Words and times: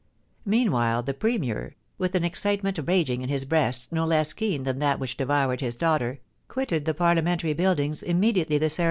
Meanwhile 0.45 1.03
the 1.03 1.13
Premier, 1.13 1.75
with 1.99 2.15
an 2.15 2.23
excitement 2.23 2.79
raging 2.87 3.21
in 3.21 3.29
his 3.29 3.45
breast 3.45 3.87
no 3.91 4.03
less 4.03 4.33
keen 4.33 4.63
than 4.63 4.79
that 4.79 4.99
which 4.99 5.15
devoured 5.15 5.61
his 5.61 5.75
daughter, 5.75 6.19
quitted 6.47 6.85
the 6.85 6.95
Parliamentary 6.95 7.53
Buildings 7.53 8.01
immediately 8.01 8.27
the 8.27 8.31
cere 8.31 8.45
390 8.45 8.49
POLICY 8.49 8.55
AND 8.55 8.61
PASSION. 8.61 8.77